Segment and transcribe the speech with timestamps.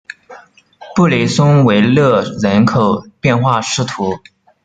[0.95, 4.23] 布雷松维勒人口变化图示